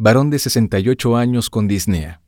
Varón 0.00 0.30
de 0.30 0.38
68 0.38 1.16
años 1.16 1.50
con 1.50 1.66
disnea. 1.66 2.22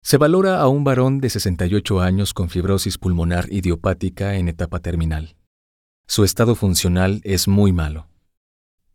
Se 0.00 0.16
valora 0.16 0.60
a 0.60 0.66
un 0.66 0.82
varón 0.82 1.20
de 1.20 1.28
68 1.28 2.00
años 2.00 2.32
con 2.32 2.48
fibrosis 2.48 2.96
pulmonar 2.96 3.52
idiopática 3.52 4.36
en 4.36 4.48
etapa 4.48 4.78
terminal. 4.78 5.36
Su 6.06 6.24
estado 6.24 6.54
funcional 6.54 7.20
es 7.22 7.48
muy 7.48 7.74
malo. 7.74 8.08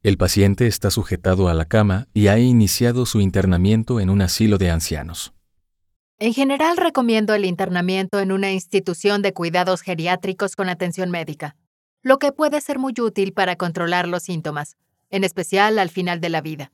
El 0.02 0.18
paciente 0.18 0.66
está 0.66 0.90
sujetado 0.90 1.48
a 1.48 1.54
la 1.54 1.66
cama 1.66 2.08
y 2.12 2.26
ha 2.26 2.40
iniciado 2.40 3.06
su 3.06 3.22
internamiento 3.22 4.00
en 4.00 4.10
un 4.10 4.24
asilo 4.24 4.58
de 4.58 4.72
ancianos. 4.72 5.32
En 6.18 6.34
general 6.34 6.76
recomiendo 6.76 7.36
el 7.36 7.46
internamiento 7.46 8.20
en 8.20 8.32
una 8.32 8.52
institución 8.52 9.22
de 9.22 9.32
cuidados 9.32 9.82
geriátricos 9.82 10.56
con 10.56 10.70
atención 10.70 11.12
médica, 11.12 11.56
lo 12.02 12.18
que 12.18 12.32
puede 12.32 12.62
ser 12.62 12.80
muy 12.80 12.96
útil 13.00 13.32
para 13.32 13.58
controlar 13.58 14.08
los 14.08 14.24
síntomas, 14.24 14.76
en 15.12 15.24
especial 15.24 15.78
al 15.78 15.92
final 15.92 16.20
de 16.20 16.30
la 16.30 16.42
vida, 16.42 16.72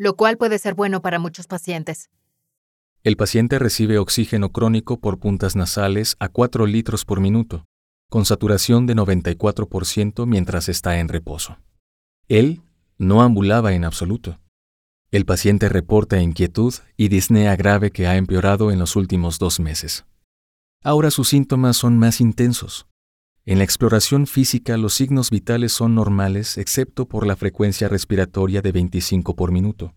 lo 0.00 0.16
cual 0.16 0.38
puede 0.38 0.58
ser 0.58 0.72
bueno 0.72 1.02
para 1.02 1.18
muchos 1.18 1.46
pacientes. 1.46 2.08
El 3.04 3.18
paciente 3.18 3.58
recibe 3.58 3.98
oxígeno 3.98 4.50
crónico 4.50 4.98
por 4.98 5.18
puntas 5.18 5.56
nasales 5.56 6.16
a 6.20 6.30
4 6.30 6.64
litros 6.64 7.04
por 7.04 7.20
minuto, 7.20 7.66
con 8.08 8.24
saturación 8.24 8.86
de 8.86 8.96
94% 8.96 10.24
mientras 10.24 10.70
está 10.70 11.00
en 11.00 11.08
reposo. 11.08 11.58
Él 12.28 12.62
no 12.96 13.20
ambulaba 13.20 13.74
en 13.74 13.84
absoluto. 13.84 14.40
El 15.10 15.26
paciente 15.26 15.68
reporta 15.68 16.18
inquietud 16.18 16.72
y 16.96 17.08
disnea 17.08 17.54
grave 17.56 17.90
que 17.90 18.06
ha 18.06 18.16
empeorado 18.16 18.70
en 18.70 18.78
los 18.78 18.96
últimos 18.96 19.38
dos 19.38 19.60
meses. 19.60 20.06
Ahora 20.82 21.10
sus 21.10 21.28
síntomas 21.28 21.76
son 21.76 21.98
más 21.98 22.22
intensos. 22.22 22.86
En 23.46 23.58
la 23.58 23.64
exploración 23.64 24.26
física 24.26 24.76
los 24.76 24.94
signos 24.94 25.30
vitales 25.30 25.72
son 25.72 25.94
normales 25.94 26.58
excepto 26.58 27.08
por 27.08 27.26
la 27.26 27.36
frecuencia 27.36 27.88
respiratoria 27.88 28.60
de 28.60 28.70
25 28.70 29.34
por 29.34 29.50
minuto. 29.50 29.94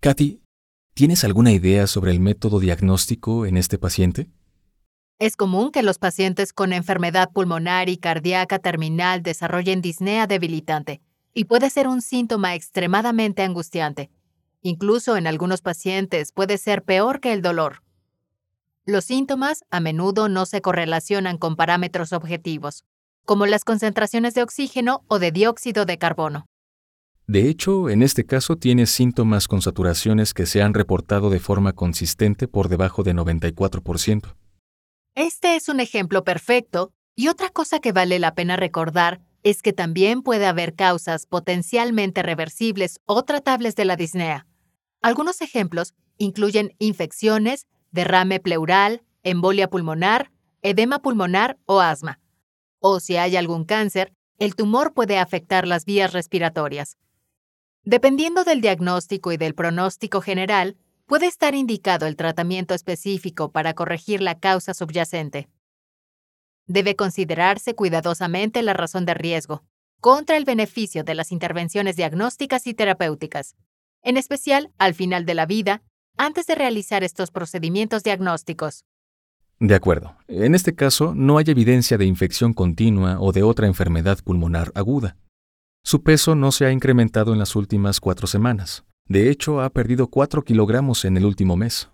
Katy, 0.00 0.40
¿tienes 0.94 1.24
alguna 1.24 1.50
idea 1.50 1.88
sobre 1.88 2.12
el 2.12 2.20
método 2.20 2.60
diagnóstico 2.60 3.46
en 3.46 3.56
este 3.56 3.78
paciente? 3.78 4.30
Es 5.18 5.34
común 5.34 5.72
que 5.72 5.82
los 5.82 5.98
pacientes 5.98 6.52
con 6.52 6.72
enfermedad 6.72 7.32
pulmonar 7.32 7.88
y 7.88 7.96
cardíaca 7.96 8.60
terminal 8.60 9.24
desarrollen 9.24 9.82
disnea 9.82 10.28
debilitante 10.28 11.00
y 11.34 11.46
puede 11.46 11.68
ser 11.68 11.88
un 11.88 12.00
síntoma 12.00 12.54
extremadamente 12.54 13.42
angustiante. 13.42 14.08
Incluso 14.62 15.16
en 15.16 15.26
algunos 15.26 15.62
pacientes 15.62 16.30
puede 16.30 16.58
ser 16.58 16.84
peor 16.84 17.18
que 17.18 17.32
el 17.32 17.42
dolor. 17.42 17.82
Los 18.84 19.04
síntomas 19.04 19.64
a 19.68 19.80
menudo 19.80 20.28
no 20.28 20.46
se 20.46 20.60
correlacionan 20.60 21.38
con 21.38 21.56
parámetros 21.56 22.12
objetivos, 22.12 22.84
como 23.24 23.46
las 23.46 23.64
concentraciones 23.64 24.34
de 24.34 24.44
oxígeno 24.44 25.02
o 25.08 25.18
de 25.18 25.32
dióxido 25.32 25.86
de 25.86 25.98
carbono. 25.98 26.46
De 27.28 27.46
hecho, 27.50 27.90
en 27.90 28.02
este 28.02 28.24
caso 28.24 28.56
tiene 28.56 28.86
síntomas 28.86 29.48
con 29.48 29.60
saturaciones 29.60 30.32
que 30.32 30.46
se 30.46 30.62
han 30.62 30.72
reportado 30.72 31.28
de 31.28 31.40
forma 31.40 31.74
consistente 31.74 32.48
por 32.48 32.70
debajo 32.70 33.02
de 33.02 33.14
94%. 33.14 34.34
Este 35.14 35.54
es 35.54 35.68
un 35.68 35.80
ejemplo 35.80 36.24
perfecto, 36.24 36.90
y 37.14 37.28
otra 37.28 37.50
cosa 37.50 37.80
que 37.80 37.92
vale 37.92 38.18
la 38.18 38.34
pena 38.34 38.56
recordar 38.56 39.20
es 39.42 39.60
que 39.60 39.74
también 39.74 40.22
puede 40.22 40.46
haber 40.46 40.74
causas 40.74 41.26
potencialmente 41.26 42.22
reversibles 42.22 42.98
o 43.04 43.22
tratables 43.24 43.76
de 43.76 43.84
la 43.84 43.96
disnea. 43.96 44.46
Algunos 45.02 45.42
ejemplos 45.42 45.92
incluyen 46.16 46.74
infecciones, 46.78 47.66
derrame 47.90 48.40
pleural, 48.40 49.02
embolia 49.22 49.68
pulmonar, 49.68 50.32
edema 50.62 51.00
pulmonar 51.02 51.58
o 51.66 51.80
asma. 51.80 52.20
O 52.80 53.00
si 53.00 53.18
hay 53.18 53.36
algún 53.36 53.64
cáncer, 53.64 54.14
el 54.38 54.54
tumor 54.54 54.94
puede 54.94 55.18
afectar 55.18 55.66
las 55.66 55.84
vías 55.84 56.14
respiratorias. 56.14 56.96
Dependiendo 57.88 58.44
del 58.44 58.60
diagnóstico 58.60 59.32
y 59.32 59.38
del 59.38 59.54
pronóstico 59.54 60.20
general, 60.20 60.76
puede 61.06 61.26
estar 61.26 61.54
indicado 61.54 62.04
el 62.04 62.16
tratamiento 62.16 62.74
específico 62.74 63.50
para 63.50 63.72
corregir 63.72 64.20
la 64.20 64.38
causa 64.38 64.74
subyacente. 64.74 65.48
Debe 66.66 66.96
considerarse 66.96 67.74
cuidadosamente 67.74 68.60
la 68.60 68.74
razón 68.74 69.06
de 69.06 69.14
riesgo 69.14 69.64
contra 70.02 70.36
el 70.36 70.44
beneficio 70.44 71.02
de 71.02 71.14
las 71.14 71.32
intervenciones 71.32 71.96
diagnósticas 71.96 72.66
y 72.66 72.74
terapéuticas, 72.74 73.56
en 74.02 74.18
especial 74.18 74.70
al 74.76 74.92
final 74.92 75.24
de 75.24 75.34
la 75.34 75.46
vida, 75.46 75.80
antes 76.18 76.46
de 76.46 76.56
realizar 76.56 77.02
estos 77.04 77.30
procedimientos 77.30 78.02
diagnósticos. 78.02 78.84
De 79.60 79.74
acuerdo. 79.74 80.14
En 80.26 80.54
este 80.54 80.74
caso, 80.74 81.14
no 81.14 81.38
hay 81.38 81.46
evidencia 81.48 81.96
de 81.96 82.04
infección 82.04 82.52
continua 82.52 83.18
o 83.18 83.32
de 83.32 83.44
otra 83.44 83.66
enfermedad 83.66 84.18
pulmonar 84.22 84.72
aguda. 84.74 85.16
Su 85.90 86.02
peso 86.02 86.34
no 86.34 86.52
se 86.52 86.66
ha 86.66 86.70
incrementado 86.70 87.32
en 87.32 87.38
las 87.38 87.56
últimas 87.56 87.98
cuatro 87.98 88.26
semanas. 88.26 88.84
De 89.06 89.30
hecho, 89.30 89.62
ha 89.62 89.70
perdido 89.70 90.08
4 90.08 90.44
kilogramos 90.44 91.06
en 91.06 91.16
el 91.16 91.24
último 91.24 91.56
mes. 91.56 91.88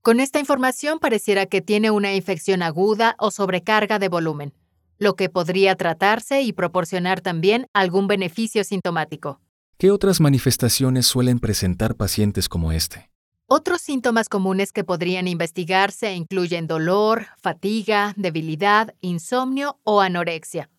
Con 0.00 0.20
esta 0.20 0.40
información 0.40 0.98
pareciera 0.98 1.44
que 1.44 1.60
tiene 1.60 1.90
una 1.90 2.14
infección 2.14 2.62
aguda 2.62 3.16
o 3.18 3.30
sobrecarga 3.30 3.98
de 3.98 4.08
volumen, 4.08 4.54
lo 4.96 5.16
que 5.16 5.28
podría 5.28 5.74
tratarse 5.74 6.40
y 6.40 6.54
proporcionar 6.54 7.20
también 7.20 7.66
algún 7.74 8.06
beneficio 8.06 8.64
sintomático. 8.64 9.38
¿Qué 9.76 9.90
otras 9.90 10.22
manifestaciones 10.22 11.04
suelen 11.06 11.40
presentar 11.40 11.96
pacientes 11.96 12.48
como 12.48 12.72
este? 12.72 13.10
Otros 13.44 13.82
síntomas 13.82 14.30
comunes 14.30 14.72
que 14.72 14.82
podrían 14.82 15.28
investigarse 15.28 16.14
incluyen 16.14 16.66
dolor, 16.66 17.26
fatiga, 17.36 18.14
debilidad, 18.16 18.94
insomnio 19.02 19.78
o 19.84 20.00
anorexia. 20.00 20.70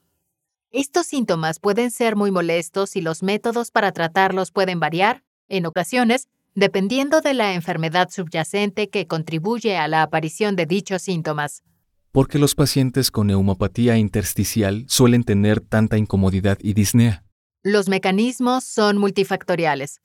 Estos 0.74 1.06
síntomas 1.06 1.60
pueden 1.60 1.92
ser 1.92 2.16
muy 2.16 2.32
molestos 2.32 2.96
y 2.96 3.02
los 3.02 3.24
métodos 3.24 3.72
para 3.72 3.92
tratarlos 3.92 4.52
pueden 4.52 4.80
variar, 4.80 5.22
en 5.50 5.66
ocasiones, 5.66 6.30
dependiendo 6.56 7.20
de 7.20 7.34
la 7.34 7.56
enfermedad 7.56 8.08
subyacente 8.10 8.90
que 8.90 9.06
contribuye 9.06 9.76
a 9.76 9.90
la 9.90 10.02
aparición 10.02 10.56
de 10.56 10.66
dichos 10.66 11.02
síntomas. 11.02 11.64
¿Por 12.14 12.30
qué 12.30 12.40
los 12.40 12.56
pacientes 12.56 13.12
con 13.12 13.28
neumopatía 13.28 13.98
intersticial 13.98 14.86
suelen 14.88 15.26
tener 15.26 15.60
tanta 15.60 15.98
incomodidad 15.98 16.58
y 16.62 16.72
disnea? 16.72 17.26
Los 17.64 17.90
mecanismos 17.90 18.64
son 18.64 18.98
multifactoriales. 18.98 20.00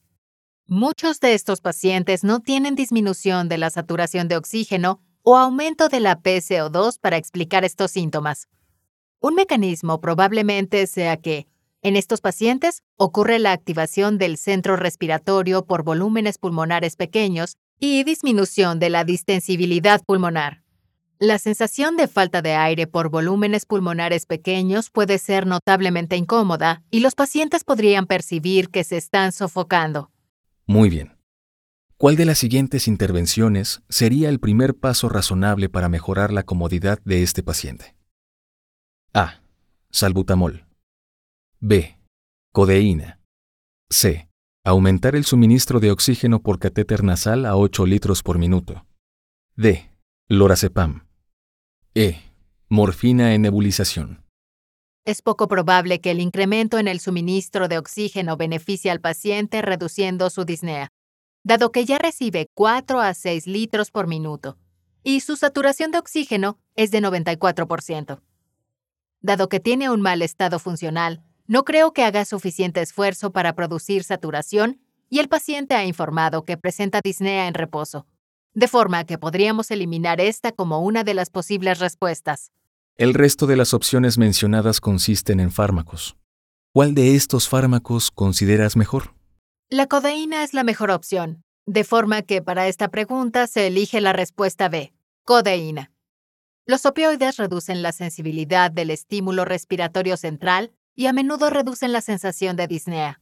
Muchos 0.67 1.21
de 1.21 1.33
estos 1.33 1.61
pacientes 1.61 2.25
no 2.25 2.41
tienen 2.41 2.75
disminución 2.75 3.47
de 3.47 3.57
la 3.57 3.69
saturación 3.69 4.27
de 4.27 4.35
oxígeno 4.35 4.99
o 5.23 5.37
aumento 5.37 5.87
de 5.87 6.01
la 6.01 6.21
PCO2 6.21 6.99
para 6.99 7.15
explicar 7.15 7.63
estos 7.63 7.91
síntomas. 7.91 8.49
Un 9.19 9.33
mecanismo 9.33 9.99
probablemente 9.99 10.85
sea 10.85 11.17
que, 11.17 11.47
en 11.81 11.95
estos 11.95 12.21
pacientes 12.21 12.83
ocurre 12.97 13.39
la 13.39 13.51
activación 13.51 14.17
del 14.17 14.37
centro 14.37 14.75
respiratorio 14.75 15.65
por 15.65 15.83
volúmenes 15.83 16.37
pulmonares 16.37 16.95
pequeños 16.95 17.55
y 17.79 18.03
disminución 18.03 18.79
de 18.79 18.89
la 18.89 19.03
distensibilidad 19.03 20.03
pulmonar. 20.05 20.63
La 21.19 21.39
sensación 21.39 21.97
de 21.97 22.07
falta 22.07 22.43
de 22.43 22.53
aire 22.53 22.85
por 22.85 23.09
volúmenes 23.09 23.65
pulmonares 23.65 24.27
pequeños 24.27 24.91
puede 24.91 25.17
ser 25.17 25.47
notablemente 25.47 26.15
incómoda 26.15 26.83
y 26.91 26.99
los 26.99 27.15
pacientes 27.15 27.63
podrían 27.63 28.05
percibir 28.05 28.69
que 28.69 28.83
se 28.83 28.97
están 28.97 29.31
sofocando. 29.31 30.11
Muy 30.67 30.89
bien. 30.89 31.17
¿Cuál 31.97 32.17
de 32.17 32.25
las 32.25 32.37
siguientes 32.37 32.87
intervenciones 32.87 33.81
sería 33.89 34.29
el 34.29 34.39
primer 34.39 34.75
paso 34.75 35.09
razonable 35.09 35.69
para 35.69 35.89
mejorar 35.89 36.31
la 36.31 36.43
comodidad 36.43 36.99
de 37.03 37.23
este 37.23 37.41
paciente? 37.41 37.96
A. 39.13 39.41
Salbutamol. 39.89 40.65
B. 41.59 41.97
Codeína. 42.53 43.19
C. 43.89 44.27
Aumentar 44.65 45.15
el 45.15 45.23
suministro 45.23 45.79
de 45.79 45.91
oxígeno 45.91 46.41
por 46.41 46.59
catéter 46.59 47.03
nasal 47.03 47.45
a 47.45 47.55
8 47.55 47.85
litros 47.85 48.21
por 48.21 48.37
minuto. 48.37 48.85
D. 49.55 49.89
Lorazepam. 50.27 51.07
E. 51.95 52.17
Morfina 52.69 53.33
en 53.33 53.43
nebulización. 53.43 54.25
Es 55.05 55.21
poco 55.21 55.47
probable 55.47 56.01
que 56.01 56.11
el 56.11 56.19
incremento 56.19 56.77
en 56.77 56.89
el 56.89 56.99
suministro 56.99 57.69
de 57.69 57.77
oxígeno 57.77 58.35
beneficie 58.35 58.91
al 58.91 58.99
paciente 58.99 59.61
reduciendo 59.61 60.29
su 60.29 60.43
disnea, 60.43 60.89
dado 61.45 61.71
que 61.71 61.85
ya 61.85 61.97
recibe 61.97 62.47
4 62.53 62.99
a 62.99 63.13
6 63.13 63.47
litros 63.47 63.89
por 63.89 64.05
minuto, 64.05 64.57
y 65.03 65.21
su 65.21 65.37
saturación 65.37 65.91
de 65.91 65.99
oxígeno 65.99 66.59
es 66.75 66.91
de 66.91 67.01
94%. 67.01 68.21
Dado 69.27 69.49
que 69.49 69.59
tiene 69.59 69.89
un 69.89 69.99
mal 69.99 70.21
estado 70.21 70.57
funcional, 70.57 71.21
no 71.47 71.65
creo 71.65 71.91
que 71.91 72.05
haga 72.05 72.23
suficiente 72.23 72.81
esfuerzo 72.81 73.33
para 73.33 73.55
producir 73.55 74.05
saturación 74.05 74.79
y 75.09 75.19
el 75.19 75.27
paciente 75.27 75.75
ha 75.75 75.83
informado 75.83 76.45
que 76.45 76.55
presenta 76.55 77.01
disnea 77.03 77.49
en 77.49 77.53
reposo, 77.53 78.07
de 78.53 78.69
forma 78.69 79.03
que 79.03 79.17
podríamos 79.17 79.69
eliminar 79.69 80.21
esta 80.21 80.53
como 80.53 80.79
una 80.79 81.03
de 81.03 81.13
las 81.13 81.29
posibles 81.29 81.79
respuestas. 81.79 82.53
El 82.95 83.13
resto 83.13 83.47
de 83.47 83.57
las 83.57 83.73
opciones 83.73 84.17
mencionadas 84.17 84.79
consisten 84.79 85.41
en 85.41 85.51
fármacos. 85.51 86.15
¿Cuál 86.71 86.93
de 86.93 87.15
estos 87.15 87.49
fármacos 87.49 88.11
consideras 88.11 88.77
mejor? 88.77 89.13
La 89.69 89.87
codeína 89.87 90.45
es 90.45 90.53
la 90.53 90.63
mejor 90.63 90.89
opción, 90.89 91.43
de 91.65 91.83
forma 91.83 92.21
que 92.21 92.41
para 92.41 92.69
esta 92.69 92.87
pregunta 92.87 93.47
se 93.47 93.67
elige 93.67 93.99
la 93.99 94.13
respuesta 94.13 94.69
B, 94.69 94.93
codeína. 95.25 95.91
Los 96.69 96.85
opioides 96.85 97.37
reducen 97.37 97.81
la 97.81 97.93
sensibilidad 97.93 98.69
del 98.69 98.89
estímulo 98.89 99.45
respiratorio 99.45 100.17
central 100.17 100.73
y 100.95 101.05
a 101.05 101.13
menudo 101.13 101.49
reducen 101.49 101.93
la 101.93 102.01
sensación 102.01 102.57
de 102.57 102.67
disnea. 102.67 103.21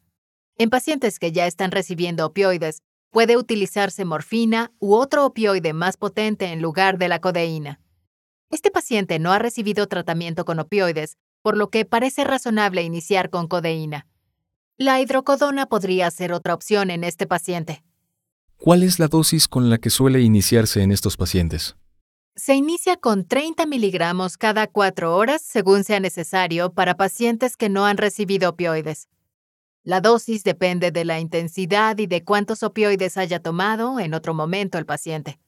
En 0.57 0.71
pacientes 0.71 1.19
que 1.19 1.31
ya 1.31 1.45
están 1.45 1.69
recibiendo 1.69 2.25
opioides, 2.25 2.81
puede 3.11 3.37
utilizarse 3.37 4.03
morfina 4.03 4.71
u 4.79 4.95
otro 4.95 5.27
opioide 5.27 5.73
más 5.73 5.95
potente 5.95 6.47
en 6.47 6.63
lugar 6.63 6.97
de 6.97 7.07
la 7.07 7.19
codeína. 7.21 7.79
Este 8.49 8.71
paciente 8.71 9.19
no 9.19 9.31
ha 9.31 9.37
recibido 9.37 9.85
tratamiento 9.85 10.43
con 10.43 10.59
opioides, 10.59 11.17
por 11.43 11.55
lo 11.55 11.69
que 11.69 11.85
parece 11.85 12.23
razonable 12.23 12.81
iniciar 12.81 13.29
con 13.29 13.47
codeína. 13.47 14.07
La 14.75 14.99
hidrocodona 14.99 15.67
podría 15.67 16.09
ser 16.09 16.33
otra 16.33 16.55
opción 16.55 16.89
en 16.89 17.03
este 17.03 17.27
paciente. 17.27 17.83
¿Cuál 18.57 18.81
es 18.81 18.97
la 18.97 19.07
dosis 19.07 19.47
con 19.47 19.69
la 19.69 19.77
que 19.77 19.91
suele 19.91 20.21
iniciarse 20.21 20.81
en 20.81 20.91
estos 20.91 21.15
pacientes? 21.15 21.75
Se 22.37 22.53
inicia 22.53 22.97
con 22.97 23.25
30 23.25 23.65
miligramos 23.65 24.37
cada 24.37 24.67
cuatro 24.67 25.15
horas 25.15 25.41
según 25.41 25.85
sea 25.85 26.01
necesario 26.01 26.73
para 26.73 26.97
pacientes 26.97 27.55
que 27.55 27.69
no 27.69 27.85
han 27.85 27.95
recibido 27.95 28.49
opioides. 28.49 29.07
La 29.83 30.01
dosis 30.01 30.43
depende 30.43 30.91
de 30.91 31.05
la 31.05 31.21
intensidad 31.21 31.97
y 31.97 32.07
de 32.07 32.25
cuántos 32.25 32.61
opioides 32.61 33.15
haya 33.15 33.39
tomado 33.39 34.01
en 34.01 34.13
otro 34.13 34.33
momento 34.33 34.77
el 34.77 34.85
paciente. 34.85 35.39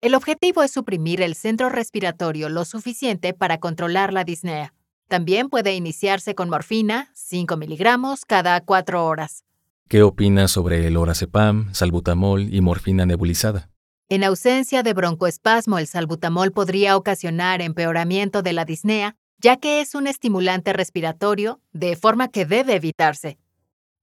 El 0.00 0.16
objetivo 0.16 0.64
es 0.64 0.72
suprimir 0.72 1.22
el 1.22 1.36
centro 1.36 1.68
respiratorio 1.68 2.48
lo 2.48 2.64
suficiente 2.64 3.32
para 3.32 3.58
controlar 3.60 4.12
la 4.12 4.24
disnea. 4.24 4.74
También 5.06 5.48
puede 5.48 5.74
iniciarse 5.74 6.34
con 6.34 6.50
morfina, 6.50 7.12
5 7.14 7.56
miligramos 7.56 8.24
cada 8.24 8.60
cuatro 8.60 9.06
horas. 9.06 9.44
¿Qué 9.86 10.02
opinas 10.02 10.50
sobre 10.50 10.88
el 10.88 10.96
orazepam, 10.96 11.72
salbutamol 11.72 12.52
y 12.52 12.60
morfina 12.60 13.06
nebulizada? 13.06 13.70
En 14.14 14.22
ausencia 14.22 14.84
de 14.84 14.92
broncoespasmo, 14.92 15.80
el 15.80 15.88
salbutamol 15.88 16.52
podría 16.52 16.96
ocasionar 16.96 17.60
empeoramiento 17.60 18.42
de 18.42 18.52
la 18.52 18.64
disnea, 18.64 19.16
ya 19.38 19.56
que 19.56 19.80
es 19.80 19.96
un 19.96 20.06
estimulante 20.06 20.72
respiratorio, 20.72 21.60
de 21.72 21.96
forma 21.96 22.28
que 22.28 22.46
debe 22.46 22.76
evitarse. 22.76 23.38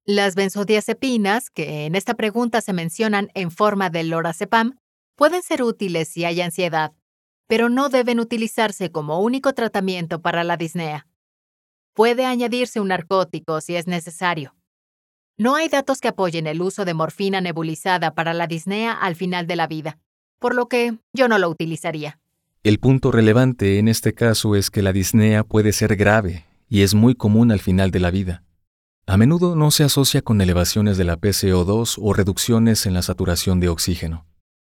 Las 0.04 0.36
benzodiazepinas, 0.36 1.50
que 1.50 1.86
en 1.86 1.96
esta 1.96 2.16
pregunta 2.16 2.60
se 2.60 2.74
mencionan 2.74 3.30
en 3.36 3.52
forma 3.52 3.90
de 3.90 4.04
lorazepam, 4.04 4.76
pueden 5.16 5.44
ser 5.44 5.64
útiles 5.64 6.10
si 6.10 6.26
hay 6.26 6.42
ansiedad, 6.42 6.92
pero 7.48 7.70
no 7.70 7.88
deben 7.88 8.20
utilizarse 8.20 8.92
como 8.92 9.22
único 9.22 9.54
tratamiento 9.54 10.22
para 10.22 10.44
la 10.44 10.58
disnea. 10.58 11.08
Puede 11.94 12.26
añadirse 12.26 12.82
un 12.82 12.90
narcótico 12.90 13.62
si 13.62 13.78
es 13.78 13.88
necesario. 13.88 14.58
No 15.42 15.56
hay 15.56 15.70
datos 15.70 16.02
que 16.02 16.08
apoyen 16.08 16.46
el 16.46 16.62
uso 16.62 16.86
de 16.86 16.94
morfina 16.94 17.42
nebulizada 17.42 18.14
para 18.14 18.36
la 18.36 18.46
disnea 18.46 18.94
al 18.94 19.16
final 19.16 19.48
de 19.48 19.56
la 19.56 19.66
vida, 19.66 19.98
por 20.38 20.54
lo 20.54 20.68
que 20.68 21.00
yo 21.14 21.28
no 21.28 21.40
lo 21.40 21.50
utilizaría. 21.50 22.20
El 22.62 22.78
punto 22.78 23.12
relevante 23.12 23.80
en 23.80 23.88
este 23.88 24.14
caso 24.14 24.56
es 24.56 24.70
que 24.70 24.84
la 24.84 24.94
disnea 24.94 25.44
puede 25.44 25.74
ser 25.74 25.96
grave 25.96 26.46
y 26.70 26.84
es 26.84 26.94
muy 26.94 27.16
común 27.16 27.52
al 27.52 27.60
final 27.60 27.90
de 27.90 28.00
la 28.00 28.12
vida. 28.12 28.44
A 29.08 29.18
menudo 29.18 29.56
no 29.56 29.72
se 29.72 29.84
asocia 29.84 30.22
con 30.22 30.42
elevaciones 30.42 30.96
de 30.98 31.06
la 31.06 31.18
PCO2 31.18 31.98
o 32.00 32.14
reducciones 32.14 32.86
en 32.86 32.94
la 32.94 33.02
saturación 33.02 33.60
de 33.60 33.70
oxígeno. 33.70 34.28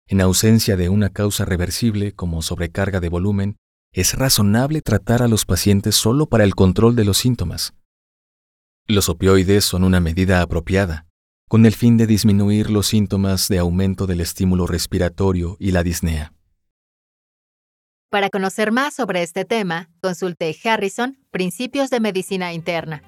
En 0.07 0.21
ausencia 0.21 0.77
de 0.77 0.87
una 0.87 1.09
causa 1.09 1.43
reversible 1.43 2.13
como 2.13 2.41
sobrecarga 2.41 3.01
de 3.01 3.09
volumen, 3.09 3.57
es 3.91 4.17
razonable 4.17 4.81
tratar 4.81 5.23
a 5.23 5.27
los 5.27 5.43
pacientes 5.43 5.95
solo 5.95 6.27
para 6.27 6.45
el 6.45 6.55
control 6.55 6.95
de 6.95 7.03
los 7.03 7.17
síntomas. 7.17 7.73
Los 8.87 9.07
opioides 9.07 9.63
son 9.63 9.85
una 9.85 10.01
medida 10.01 10.41
apropiada, 10.41 11.05
con 11.47 11.65
el 11.65 11.73
fin 11.73 11.95
de 11.95 12.05
disminuir 12.05 12.69
los 12.69 12.87
síntomas 12.87 13.47
de 13.47 13.57
aumento 13.59 14.07
del 14.07 14.19
estímulo 14.19 14.67
respiratorio 14.67 15.55
y 15.57 15.71
la 15.71 15.83
disnea. 15.83 16.33
Para 18.09 18.29
conocer 18.29 18.73
más 18.73 18.93
sobre 18.93 19.23
este 19.23 19.45
tema, 19.45 19.89
consulte 20.01 20.53
Harrison, 20.65 21.17
Principios 21.31 21.89
de 21.91 22.01
Medicina 22.01 22.51
Interna, 22.51 23.01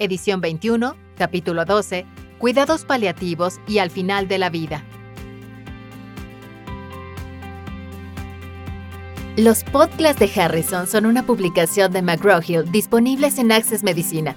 edición 0.00 0.40
21, 0.40 0.96
capítulo 1.16 1.64
12, 1.64 2.04
Cuidados 2.38 2.84
paliativos 2.84 3.60
y 3.68 3.78
al 3.78 3.92
final 3.92 4.26
de 4.26 4.38
la 4.38 4.50
vida. 4.50 4.84
Los 9.36 9.62
podcasts 9.62 10.18
de 10.18 10.40
Harrison 10.40 10.88
son 10.88 11.06
una 11.06 11.24
publicación 11.24 11.92
de 11.92 12.02
McGraw-Hill 12.02 12.72
disponibles 12.72 13.38
en 13.38 13.52
Access 13.52 13.84
Medicina 13.84 14.36